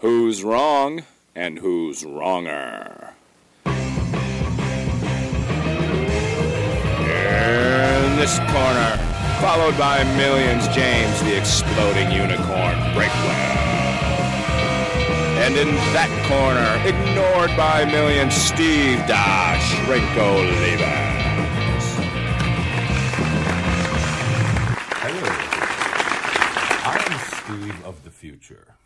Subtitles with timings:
[0.00, 1.02] Who's wrong
[1.34, 3.12] and who's wronger?
[3.66, 3.72] In
[8.16, 8.96] this corner,
[9.42, 13.60] followed by millions, James the Exploding Unicorn Breakwell.
[15.44, 21.84] And in that corner, ignored by millions, Steve Dash Levens.
[24.96, 25.28] Hello.
[26.86, 28.79] I'm Steve of the future.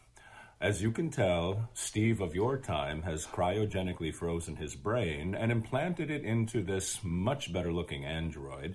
[0.65, 6.11] As you can tell, Steve of your time has cryogenically frozen his brain and implanted
[6.11, 8.75] it into this much better looking android.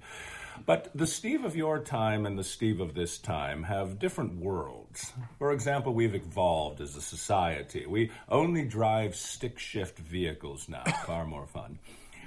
[0.67, 5.13] But the Steve of your time and the Steve of this time have different worlds.
[5.39, 7.87] For example, we've evolved as a society.
[7.87, 11.79] We only drive stick shift vehicles now, far more fun.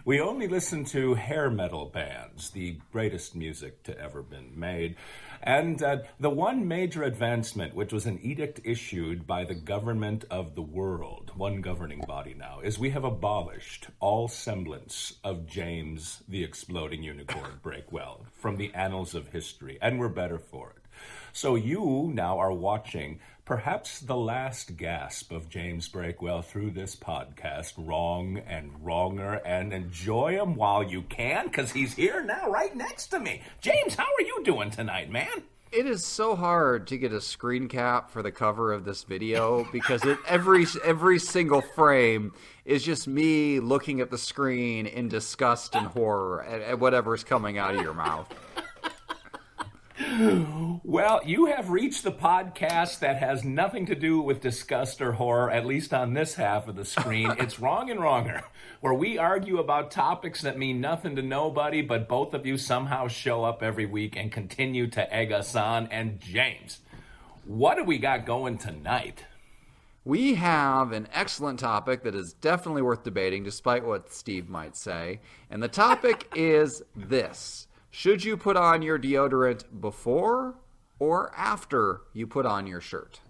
[0.05, 4.97] We only listen to hair metal bands, the greatest music to ever been made.
[5.43, 10.55] And uh, the one major advancement, which was an edict issued by the government of
[10.55, 16.45] the world, one governing body now, is we have abolished all semblance of James the
[16.45, 20.82] Exploding Unicorn Breakwell from the annals of history, and we're better for it.
[21.33, 27.75] So you now are watching perhaps the last gasp of James Breakwell through this podcast,
[27.77, 33.09] wrong and wronger, and enjoy him while you can, because he's here now, right next
[33.09, 33.43] to me.
[33.61, 35.43] James, how are you doing tonight, man?
[35.73, 39.67] It is so hard to get a screen cap for the cover of this video
[39.73, 42.35] because it, every every single frame
[42.67, 47.57] is just me looking at the screen in disgust and horror at, at whatever's coming
[47.57, 48.29] out of your mouth.
[50.85, 55.51] Well, you have reached the podcast that has nothing to do with disgust or horror,
[55.51, 57.31] at least on this half of the screen.
[57.39, 58.43] it's Wrong and Wronger,
[58.81, 63.07] where we argue about topics that mean nothing to nobody, but both of you somehow
[63.09, 65.87] show up every week and continue to egg us on.
[65.87, 66.81] And James,
[67.45, 69.25] what do we got going tonight?
[70.05, 75.21] We have an excellent topic that is definitely worth debating, despite what Steve might say.
[75.49, 80.55] And the topic is this Should you put on your deodorant before
[80.99, 83.21] or after you put on your shirt?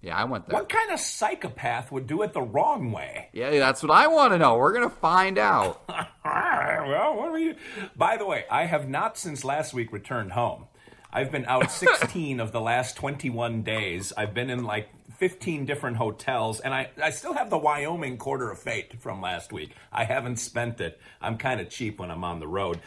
[0.00, 0.58] Yeah, I went there.
[0.58, 3.28] What kind of psychopath would do it the wrong way?
[3.34, 4.56] Yeah, that's what I want to know.
[4.56, 5.82] We're going to find out.
[6.24, 7.56] well, what are you?
[7.94, 10.68] By the way, I have not since last week returned home.
[11.12, 14.10] I've been out 16 of the last 21 days.
[14.16, 18.50] I've been in like 15 different hotels, and I, I still have the Wyoming quarter
[18.50, 19.74] of fate from last week.
[19.92, 21.00] I haven't spent it.
[21.20, 22.80] I'm kind of cheap when I'm on the road.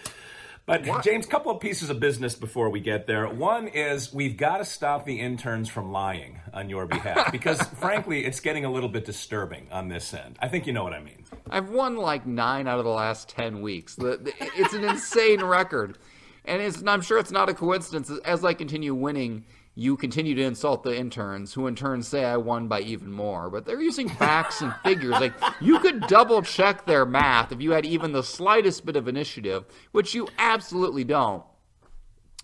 [0.69, 1.03] But What?
[1.03, 3.27] James, couple of pieces of business before we get there.
[3.27, 8.23] One is we've got to stop the interns from lying on your behalf because, frankly,
[8.23, 10.37] it's getting a little bit disturbing on this end.
[10.39, 11.23] I think you know what I mean.
[11.49, 13.95] I've won like nine out of the last 10 weeks.
[13.99, 15.97] It's an insane record.
[16.45, 18.11] And, it's, and I'm sure it's not a coincidence.
[18.23, 19.45] As I continue winning,
[19.79, 23.49] you continue to insult the interns, who in turn say I won by even more.
[23.49, 25.11] But they're using facts and figures.
[25.11, 29.07] Like, you could double check their math if you had even the slightest bit of
[29.07, 29.63] initiative,
[29.93, 31.45] which you absolutely don't.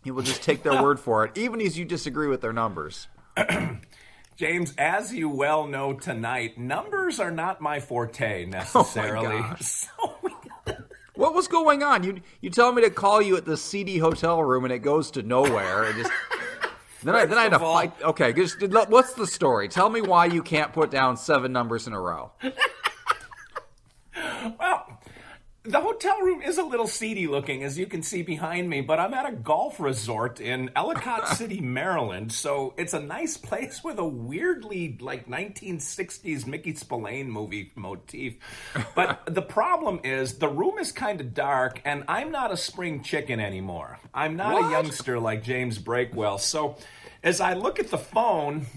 [0.06, 3.09] You will just take their word for it, even as you disagree with their numbers.
[4.38, 9.41] James, as you well know tonight, numbers are not my forte oh necessarily.
[9.41, 9.62] gosh.
[9.97, 10.31] so
[11.16, 12.03] What was going on?
[12.03, 15.12] You you tell me to call you at the seedy hotel room and it goes
[15.12, 15.84] to nowhere.
[15.84, 16.12] And just
[17.08, 17.94] then I then I had to all- fight.
[18.02, 19.68] Okay, just what's the story?
[19.70, 22.32] Tell me why you can't put down seven numbers in a row.
[24.60, 24.75] Well,
[25.66, 29.00] the hotel room is a little seedy looking, as you can see behind me, but
[29.00, 32.31] I'm at a golf resort in Ellicott City, Maryland.
[32.31, 38.36] So it's a nice place with a weirdly like 1960s Mickey Spillane movie motif.
[38.94, 43.02] But the problem is the room is kind of dark, and I'm not a spring
[43.02, 44.00] chicken anymore.
[44.14, 46.40] I'm not a youngster like James Breakwell.
[46.40, 46.78] So
[47.24, 48.68] as I look at the phone,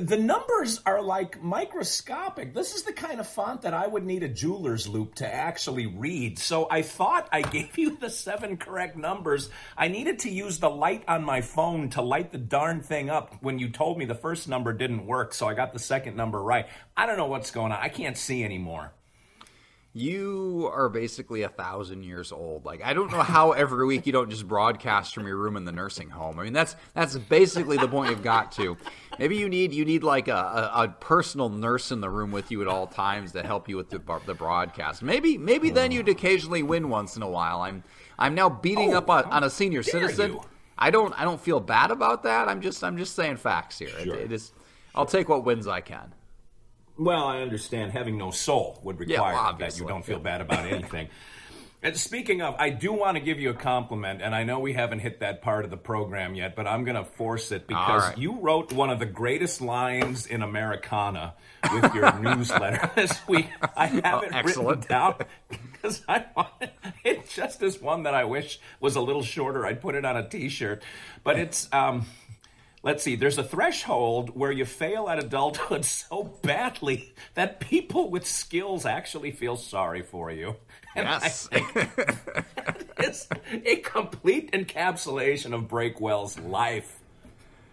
[0.00, 2.52] the numbers are like microscopic.
[2.52, 5.86] This is the kind of font that I would need a jeweler's loupe to actually
[5.86, 6.38] read.
[6.38, 9.48] So I thought I gave you the seven correct numbers.
[9.76, 13.36] I needed to use the light on my phone to light the darn thing up
[13.40, 15.32] when you told me the first number didn't work.
[15.32, 16.66] So I got the second number right.
[16.96, 17.78] I don't know what's going on.
[17.80, 18.92] I can't see anymore.
[19.96, 22.66] You are basically a thousand years old.
[22.66, 25.64] Like I don't know how every week you don't just broadcast from your room in
[25.64, 26.38] the nursing home.
[26.38, 28.76] I mean that's that's basically the point you've got to.
[29.18, 32.50] Maybe you need you need like a, a, a personal nurse in the room with
[32.50, 35.02] you at all times to help you with the, the broadcast.
[35.02, 37.62] Maybe maybe then you'd occasionally win once in a while.
[37.62, 37.82] I'm
[38.18, 40.32] I'm now beating Oh, up on, on a senior citizen.
[40.32, 40.42] you.
[40.76, 42.48] I don't I don't feel bad about that.
[42.48, 43.88] I'm just I'm just saying facts here.
[43.98, 44.14] It- Sure.
[44.16, 44.52] it is
[44.94, 46.12] I'll take what wins I can.
[46.98, 50.40] Well, I understand having no soul would Yeah, require well, that you don't feel bad
[50.40, 51.08] about anything.
[51.82, 54.72] And speaking of, I do want to give you a compliment, and I know we
[54.72, 58.08] haven't hit that part of the program yet, but I'm going to force it because
[58.08, 58.18] right.
[58.18, 61.34] you wrote one of the greatest lines in Americana
[61.70, 63.48] with your newsletter this week.
[63.76, 64.68] I have Oh, it excellent.
[64.68, 65.14] written down
[65.50, 66.48] because I want
[67.04, 69.64] it just is one that I wish was a little shorter.
[69.66, 70.82] I'd put it on a T-shirt,
[71.22, 71.68] but it's.
[71.72, 72.06] Um,
[72.86, 78.24] Let's see, there's a threshold where you fail at adulthood so badly that people with
[78.24, 80.54] skills actually feel sorry for you.
[80.94, 81.48] And Yes.
[82.98, 83.28] it's
[83.64, 87.00] a complete encapsulation of Breakwell's life.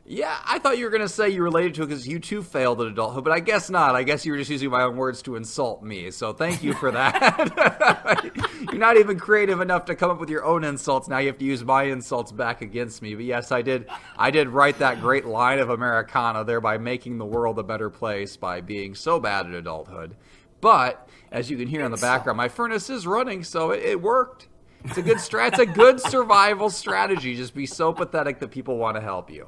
[0.06, 2.44] Yeah, I thought you were going to say you related to it because you too
[2.44, 3.96] failed at adulthood, but I guess not.
[3.96, 6.12] I guess you were just using my own words to insult me.
[6.12, 8.32] So thank you for that.
[8.70, 11.08] You're not even creative enough to come up with your own insults.
[11.08, 13.16] Now you have to use my insults back against me.
[13.16, 13.88] But yes, I did.
[14.18, 18.36] I did write that great line of Americana, thereby making the world a better place
[18.36, 20.18] by being so bad at adulthood.
[20.60, 24.02] But as you can hear in the background, my furnace is running, so it, it
[24.02, 24.50] worked.
[24.84, 25.50] It's a good strat.
[25.50, 27.38] It's a good survival strategy.
[27.38, 29.48] Just be so pathetic that people want to help you.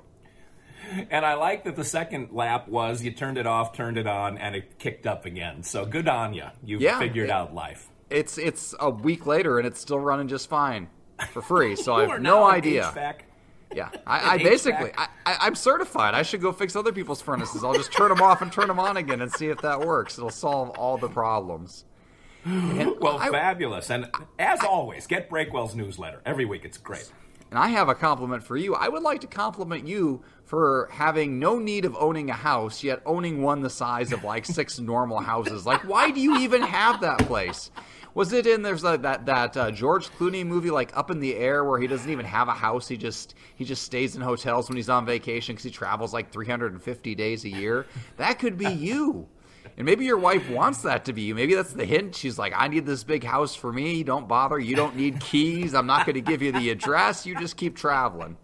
[1.10, 4.38] And I like that the second lap was you turned it off, turned it on,
[4.38, 5.64] and it kicked up again.
[5.64, 6.46] So good on you.
[6.64, 7.00] You Yeah.
[7.00, 7.90] figured out life.
[8.10, 10.90] It's it's a week later and it's still running just fine
[11.32, 11.76] for free.
[11.76, 12.92] So I have no idea.
[12.96, 13.16] HVAC.
[13.74, 16.14] Yeah, I, I basically I, I, I'm certified.
[16.14, 17.64] I should go fix other people's furnaces.
[17.64, 20.18] I'll just turn them off and turn them on again and see if that works.
[20.18, 21.86] It'll solve all the problems.
[22.46, 23.90] And Well, I- fabulous.
[23.90, 24.08] And
[24.38, 26.64] as always, get Breakwell's newsletter every week.
[26.64, 27.12] It's great.
[27.52, 28.76] And I have a compliment for you.
[28.76, 33.02] I would like to compliment you for having no need of owning a house, yet
[33.06, 35.66] owning one the size of like six normal houses.
[35.66, 37.72] Like, why do you even have that place?
[38.16, 41.36] Was it in there's a, that that uh, George Clooney movie like Up in the
[41.36, 42.88] Air where he doesn't even have a house?
[42.88, 46.32] He just he just stays in hotels when he's on vacation because he travels like
[46.32, 47.86] 350 days a year.
[48.16, 49.28] That could be you.
[49.78, 51.36] And maybe your wife wants that to be you.
[51.36, 52.16] Maybe that's the hint.
[52.16, 54.04] She's like, I need this big house for me.
[54.04, 54.60] Don't bother.
[54.60, 55.74] You don't need keys.
[55.74, 57.26] I'm not going to give you the address.
[57.26, 58.38] You just keep traveling.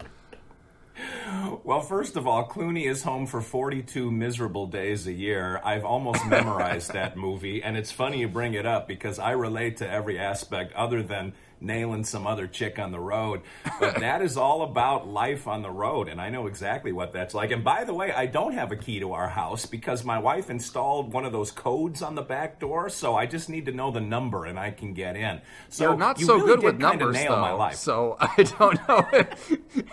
[1.64, 5.62] Well, first of all, Clooney is home for 42 miserable days a year.
[5.64, 9.78] I've almost memorized that movie, and it's funny you bring it up because I relate
[9.78, 13.42] to every aspect other than nailing some other chick on the road.
[13.80, 17.34] But that is all about life on the road, and I know exactly what that's
[17.34, 17.52] like.
[17.52, 20.50] And by the way, I don't have a key to our house because my wife
[20.50, 23.92] installed one of those codes on the back door, so I just need to know
[23.92, 25.42] the number and I can get in.
[25.70, 27.42] So You're not you so really good with numbers, nail though.
[27.42, 27.76] my life.
[27.76, 29.08] So I don't know.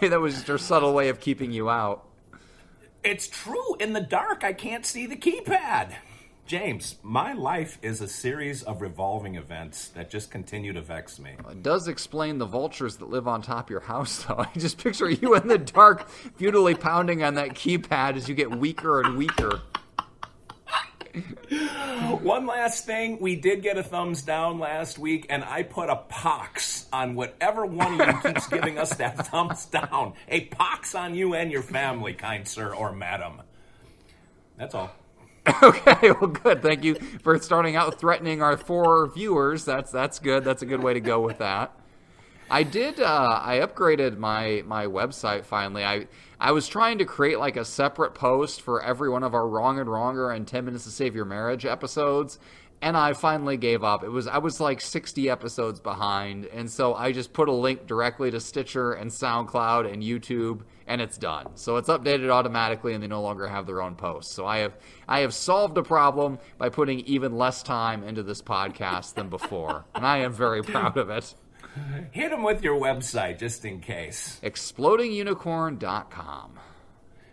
[0.01, 2.05] Hey, that was just her subtle way of keeping you out.
[3.05, 3.77] It's true.
[3.77, 5.95] In the dark, I can't see the keypad.
[6.49, 11.33] James, my life is a series of revolving events that just continue to vex me.
[11.51, 14.39] It does explain the vultures that live on top of your house, though.
[14.39, 18.51] I just picture you in the dark, futilely pounding on that keypad as you get
[18.51, 19.61] weaker and weaker.
[22.23, 25.97] One last thing, we did get a thumbs down last week, and I put a
[25.97, 30.15] pox on whatever one of you keeps giving us that thumbs down.
[30.29, 33.43] A pox on you and your family, kind sir or madam.
[34.57, 34.91] That's all.
[35.63, 36.63] Okay, well, good.
[36.63, 39.65] Thank you for starting out threatening our four viewers.
[39.65, 40.45] That's that's good.
[40.45, 41.73] That's a good way to go with that.
[42.51, 43.01] I did.
[43.01, 45.85] Uh, I upgraded my my website finally.
[45.85, 46.07] I
[46.41, 49.79] I was trying to create like a separate post for every one of our wrong
[49.79, 52.39] and wronger and ten minutes to save your marriage episodes,
[52.81, 54.05] and I finally gave up.
[54.05, 57.87] It was I was like sixty episodes behind, and so I just put a link
[57.87, 61.49] directly to Stitcher and SoundCloud and YouTube, and it's done.
[61.57, 64.35] So it's updated automatically, and they no longer have their own posts.
[64.35, 64.77] So I have
[65.09, 69.85] I have solved a problem by putting even less time into this podcast than before,
[69.95, 71.35] and I am very proud of it.
[72.11, 74.41] Hit them with your website just in case.
[74.43, 76.59] explodingunicorn.com.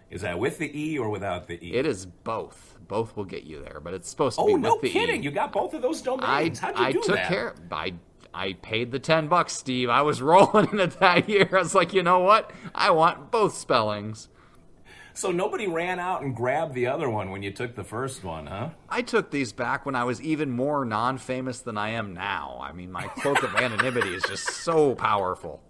[0.10, 1.74] Is that with the E or without the E?
[1.74, 2.78] It is both.
[2.88, 4.54] Both will get you there, but it's supposed to be.
[4.54, 5.22] oh, be no with the kidding.
[5.22, 5.24] E.
[5.26, 6.60] You got both of those I, domains.
[6.60, 7.28] How'd you I do took that?
[7.28, 7.56] care.
[7.72, 7.94] I
[8.34, 9.90] I paid the ten bucks, Steve.
[9.90, 11.50] I was rolling in it that year.
[11.52, 12.52] I was like, you know what?
[12.76, 14.30] I want both spellings.
[15.14, 18.48] So nobody ran out and grabbed the other one when you took the first one,
[18.48, 18.72] huh?
[18.90, 22.60] I took these back when I was even more non-famous than I am now.
[22.62, 25.62] I mean, my cloak of anonymity is just so powerful.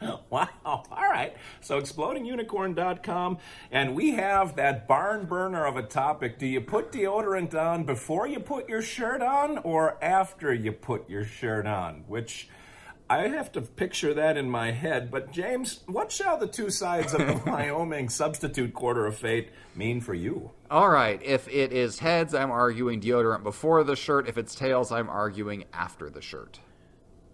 [0.30, 0.48] Wow.
[0.64, 1.36] All right.
[1.60, 3.38] So explodingunicorn.com.
[3.70, 6.38] And we have that barn burner of a topic.
[6.38, 11.10] Do you put deodorant on before you put your shirt on or after you put
[11.10, 12.04] your shirt on?
[12.06, 12.48] Which
[13.10, 15.10] I have to picture that in my head.
[15.10, 20.00] But James, what shall the two sides of the Wyoming substitute quarter of fate mean
[20.00, 20.52] for you?
[20.70, 24.28] All right, if it is heads, I'm arguing deodorant before the shirt.
[24.28, 26.60] If it's tails, I'm arguing after the shirt.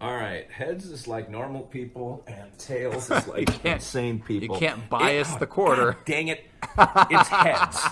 [0.01, 4.57] All right, heads is like normal people, and tails is like insane people.
[4.57, 5.93] you can't bias It- the quarter.
[5.93, 6.45] God dang it!
[7.11, 7.83] It's heads.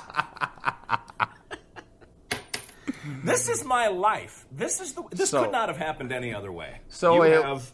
[3.23, 4.47] This is my life.
[4.53, 5.03] This is the.
[5.11, 6.81] This So- could not have happened any other way.
[6.89, 7.71] So you it- have.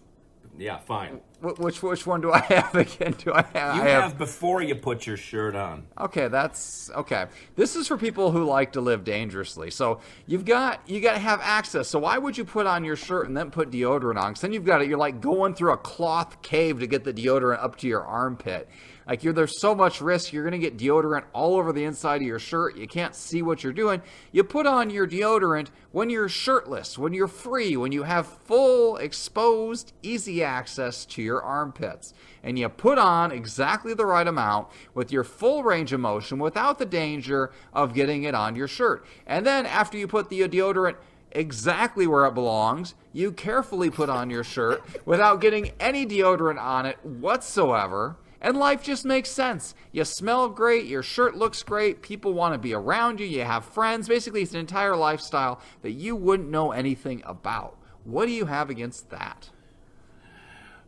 [0.58, 1.20] Yeah, fine.
[1.40, 3.14] Wh- Which which one do I have again?
[3.18, 3.76] Do I have?
[3.76, 5.86] You I have, before you put your shirt on.
[5.98, 7.26] Okay, that's okay.
[7.56, 9.70] This is for people who like to live dangerously.
[9.70, 11.88] So you've got you got to have access.
[11.88, 14.32] So why would you put on your shirt and then put deodorant on?
[14.32, 14.88] Because then you've got it.
[14.88, 18.68] You're like going through a cloth cave to get the deodorant up to your armpit.
[19.06, 20.32] Like you're there's so much risk.
[20.32, 22.76] You're gonna get deodorant all over the inside of your shirt.
[22.76, 24.02] You can't see what you're doing.
[24.30, 28.96] You put on your deodorant when you're shirtless, when you're free, when you have full
[28.98, 35.12] exposed, easy access to your armpits and you put on exactly the right amount with
[35.12, 39.04] your full range of motion without the danger of getting it on your shirt.
[39.26, 40.96] And then after you put the deodorant
[41.32, 46.86] exactly where it belongs, you carefully put on your shirt without getting any deodorant on
[46.86, 48.16] it whatsoever.
[48.42, 49.74] And life just makes sense.
[49.92, 53.66] You smell great, your shirt looks great, people want to be around you, you have
[53.66, 54.08] friends.
[54.08, 57.76] Basically, it's an entire lifestyle that you wouldn't know anything about.
[58.04, 59.50] What do you have against that?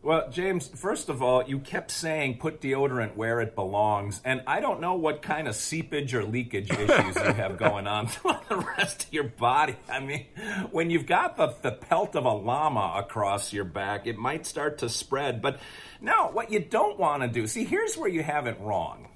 [0.04, 4.59] Well, James, first of all, you kept saying put deodorant where it belongs, and I
[4.59, 8.56] don't know what kind of seepage or leakage issues you have going on throughout the
[8.56, 9.76] rest of your body.
[9.88, 10.26] I mean,
[10.73, 14.78] when you've got the, the pelt of a llama across your back, it might start
[14.78, 15.40] to spread.
[15.40, 15.61] But
[16.00, 19.06] no, what you don't want to do, see, here's where you have it wrong.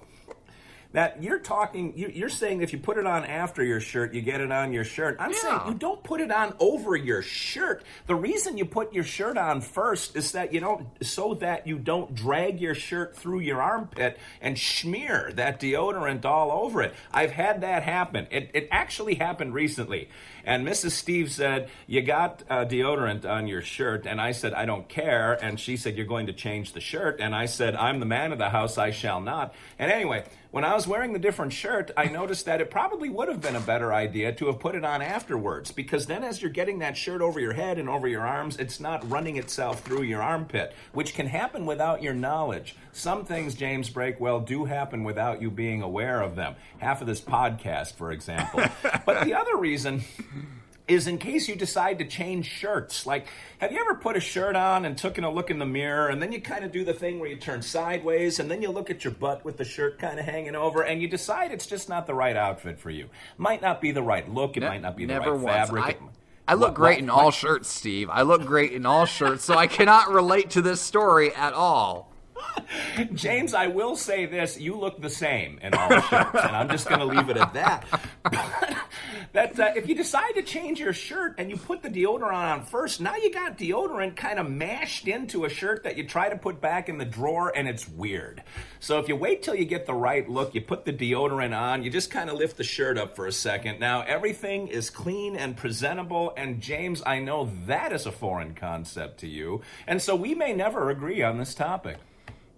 [0.93, 4.23] That you're talking, you- you're saying if you put it on after your shirt, you
[4.23, 5.17] get it on your shirt.
[5.21, 7.83] I'm saying you don't put it on over your shirt.
[8.07, 11.79] The reason you put your shirt on first is that you don't, so that you
[11.79, 16.95] don't drag your shirt through your armpit and smear that deodorant all over it.
[17.13, 18.27] I've had that happen.
[18.31, 20.09] It, it actually happened recently.
[20.45, 20.93] And Mrs.
[20.93, 24.07] Steve said, You got uh, deodorant on your shirt.
[24.07, 25.37] And I said, I don't care.
[25.43, 27.19] And she said, You're going to change the shirt.
[27.21, 28.79] And I said, I'm the man of the house.
[28.79, 29.53] I shall not.
[29.77, 33.29] And anyway, when I was wearing the different shirt, I noticed that it probably would
[33.29, 36.51] have been a better idea to have put it on afterwards because then as you're
[36.51, 40.03] getting that shirt over your head and over your arms, it's not running itself through
[40.03, 42.77] your armpit, which can happen without your knowledge.
[42.93, 46.57] Some things, James Breakwell, do happen without you being aware of them.
[46.77, 48.63] Half of this podcast, for example.
[49.07, 50.05] but the other reason
[50.89, 53.07] is in case you decide to change shirts.
[53.07, 53.27] Like,
[53.59, 56.23] have you ever put a shirt on and taken a look in the mirror, and
[56.23, 58.89] then you kind of do the thing where you turn sideways, and then you look
[58.89, 61.89] at your butt with the shirt kind of hanging over, and you decide it's just
[61.89, 63.09] not the right outfit for you.
[63.37, 64.57] Might not be the right look.
[64.57, 65.45] It Ne- might not be the right once.
[65.45, 65.85] fabric.
[66.47, 68.09] I, I look What- great what- in all shirts, Steve.
[68.09, 72.13] I look great in all shirts, so I cannot relate to this story at all.
[73.15, 76.69] James, I will say this: you look the same in all the shirts, and I'm
[76.69, 77.85] just going to leave it at that.
[79.33, 82.63] that uh, if you decide to change your shirt and you put the deodorant on
[82.63, 86.37] first, now you got deodorant kind of mashed into a shirt that you try to
[86.37, 88.43] put back in the drawer, and it's weird.
[88.81, 91.83] So if you wait till you get the right look, you put the deodorant on,
[91.83, 93.81] you just kind of lift the shirt up for a second.
[93.81, 99.21] Now everything is clean and presentable, and James, I know that is a foreign concept
[99.21, 101.99] to you, and so we may never agree on this topic.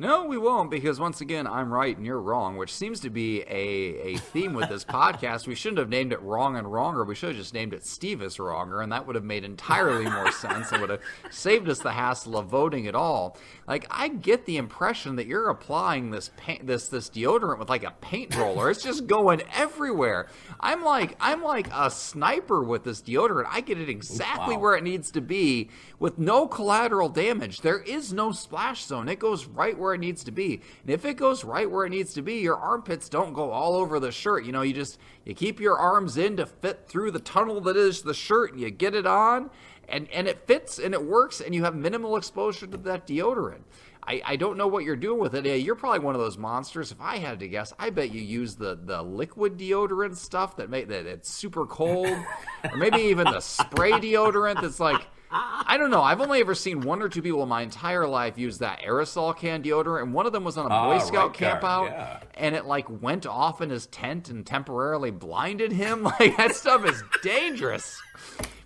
[0.00, 3.40] No, we won't, because once again, I'm right and you're wrong, which seems to be
[3.42, 5.48] a, a theme with this podcast.
[5.48, 7.04] We shouldn't have named it Wrong and Wronger.
[7.04, 10.04] We should have just named it Steve is Wronger, and that would have made entirely
[10.08, 11.00] more sense and would have
[11.30, 13.36] saved us the hassle of voting at all.
[13.66, 17.82] Like, I get the impression that you're applying this paint, this this deodorant with like
[17.82, 18.70] a paint roller.
[18.70, 20.28] It's just going everywhere.
[20.60, 23.46] I'm like I'm like a sniper with this deodorant.
[23.50, 24.62] I get it exactly Wow.
[24.62, 27.62] where it needs to be with no collateral damage.
[27.62, 29.08] There is no splash zone.
[29.08, 30.60] It goes right where it needs to be.
[30.82, 33.74] And if it goes right where it needs to be, your armpits don't go all
[33.74, 34.44] over the shirt.
[34.44, 37.76] You know, you just you keep your arms in to fit through the tunnel that
[37.76, 39.50] is the shirt and you get it on
[39.88, 43.62] and and it fits and it works and you have minimal exposure to that deodorant.
[44.08, 45.44] I, I don't know what you're doing with it.
[45.44, 46.90] Yeah, you're probably one of those monsters.
[46.90, 50.70] If I had to guess, I bet you use the, the liquid deodorant stuff that
[50.70, 55.90] make that it's super cold, or maybe even the spray deodorant that's like I don't
[55.90, 56.02] know.
[56.02, 59.36] I've only ever seen one or two people in my entire life use that aerosol
[59.36, 61.92] can deodorant, and one of them was on a Boy Ah, Scout right camp guard,
[61.92, 62.20] out, yeah.
[62.34, 66.02] and it like went off in his tent and temporarily blinded him.
[66.18, 68.00] Like that stuff is dangerous.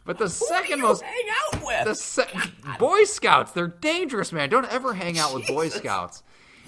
[0.04, 1.84] But the second you most hang out with?
[1.86, 2.28] the se-
[2.78, 4.48] Boy Scouts, they're dangerous, man.
[4.48, 6.22] Don't ever hang out with Boy Scouts.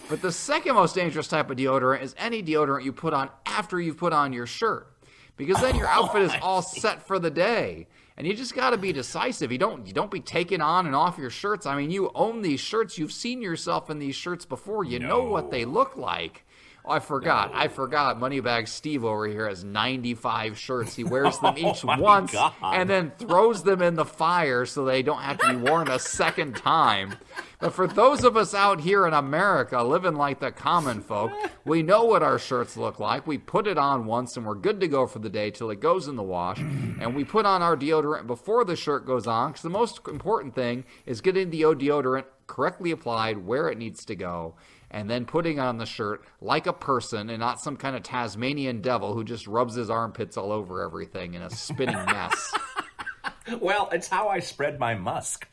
[0.08, 3.80] But the second most dangerous type of deodorant is any deodorant you put on after
[3.80, 4.88] you've put on your shirt.
[5.36, 7.86] Because then your outfit is all set for the day.
[8.16, 9.50] And you just got to be decisive.
[9.50, 11.66] You don't you don't be taking on and off your shirts.
[11.66, 12.96] I mean, you own these shirts.
[12.96, 14.84] You've seen yourself in these shirts before.
[14.84, 16.43] You know what they look like.
[16.86, 17.50] Oh, I forgot.
[17.54, 18.20] I forgot.
[18.20, 20.94] Moneybag Steve over here has 95 shirts.
[20.94, 22.52] He wears them oh each Oh once God.
[22.62, 25.98] and then throws them in the fire so they don't have to be worn a
[25.98, 27.14] second time.
[27.58, 31.30] But for those of us out here in America living like the common folk,
[31.64, 33.26] we know what our shirts look like.
[33.26, 35.80] We put it on once and we're good to go for the day till it
[35.80, 36.58] goes in the wash.
[36.58, 40.54] And we put on our deodorant before the shirt goes on because the most important
[40.54, 44.54] thing is getting the deodorant correctly applied where it needs to go
[44.94, 48.80] and then putting on the shirt like a person and not some kind of Tasmanian
[48.80, 52.54] devil who just rubs his armpits all over everything in a spinning mess.
[53.60, 55.46] Well, it's how I spread my musk.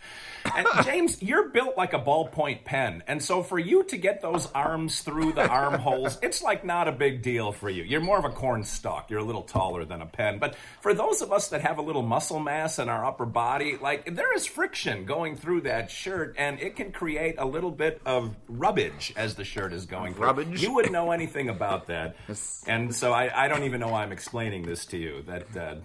[0.55, 3.03] And James, you're built like a ballpoint pen.
[3.07, 6.91] And so for you to get those arms through the armholes, it's like not a
[6.91, 7.83] big deal for you.
[7.83, 9.10] You're more of a corn stalk.
[9.10, 10.39] You're a little taller than a pen.
[10.39, 13.77] But for those of us that have a little muscle mass in our upper body,
[13.79, 18.01] like there is friction going through that shirt and it can create a little bit
[18.05, 20.25] of rubbage as the shirt is going through.
[20.25, 20.62] Rubbage?
[20.62, 22.15] You wouldn't know anything about that.
[22.67, 25.24] And so I, I don't even know why I'm explaining this to you.
[25.24, 25.75] That uh,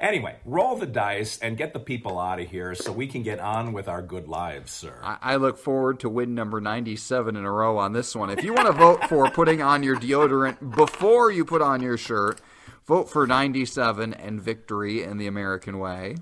[0.00, 3.40] Anyway, roll the dice and get the people out of here so we can get
[3.40, 4.98] on with our good lives, sir.
[5.02, 8.30] I, I look forward to win number 97 in a row on this one.
[8.30, 11.96] If you want to vote for putting on your deodorant before you put on your
[11.96, 12.40] shirt,
[12.86, 16.16] vote for 97 and victory in the American way.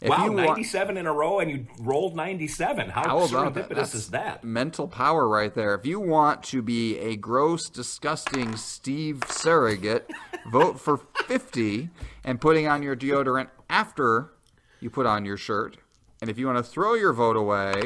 [0.00, 2.88] If wow, you want- 97 in a row and you rolled 97.
[2.88, 4.42] How, How serendipitous That's is that?
[4.42, 5.74] Mental power right there.
[5.74, 10.10] If you want to be a gross, disgusting Steve surrogate,
[10.50, 11.90] vote for 50
[12.24, 14.32] and putting on your deodorant after
[14.80, 15.76] you put on your shirt.
[16.22, 17.84] And if you want to throw your vote away,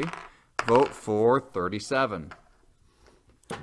[0.65, 2.31] vote for 37.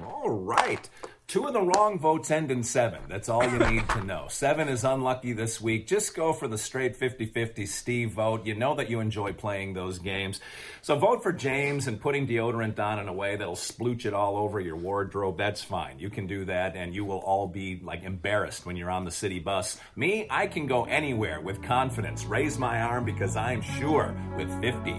[0.05, 0.89] All right.
[1.33, 3.01] Two of the wrong votes end in seven.
[3.09, 4.27] That's all you need to know.
[4.29, 5.87] Seven is unlucky this week.
[5.87, 8.45] Just go for the straight 50 50 Steve vote.
[8.45, 10.41] You know that you enjoy playing those games.
[10.83, 14.37] So vote for James and putting deodorant on in a way that'll splooch it all
[14.37, 15.39] over your wardrobe.
[15.39, 15.99] That's fine.
[15.99, 19.11] You can do that and you will all be like embarrassed when you're on the
[19.11, 19.81] city bus.
[19.97, 22.27] Me, I can go anywhere with confidence.
[22.27, 24.91] Raise my arm because I'm sure with 50.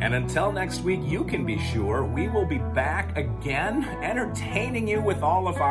[0.00, 5.02] And until next week, you can be sure we will be back again, entertaining you
[5.02, 5.65] with all of our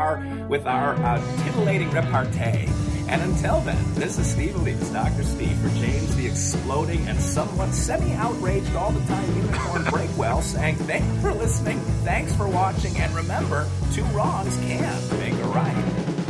[0.49, 2.67] with our uh, titillating repartee.
[3.07, 5.23] And until then, this is Steve Elise, Dr.
[5.23, 11.21] Steve, for James the Exploding and somewhat semi-outraged all the time Unicorn Breakwell, saying thanks
[11.21, 15.94] for listening, thanks for watching, and remember, two wrongs can make a right.